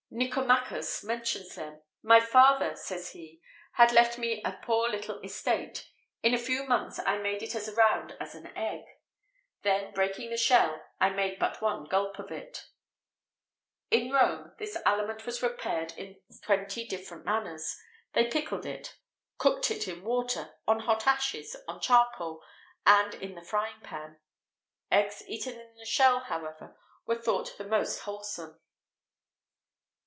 [0.13, 3.39] Nicomachus mentions them: "My father," says he,
[3.75, 5.89] "had left me a poor little estate;
[6.21, 8.83] in a few months I made it as round as an egg;
[9.61, 14.77] then, breaking the shell, I made but one gulp of it."[XVIII 79] At Rome, this
[14.85, 17.77] aliment was prepared in twenty different manners;
[18.11, 18.93] they pickled it,[XVIII 80]
[19.37, 22.43] cooked it in water, on hot ashes, on charcoal,
[22.85, 24.19] and in the fryingpan.
[24.91, 28.59] Eggs eaten in the shell, however, were thought the most wholesome.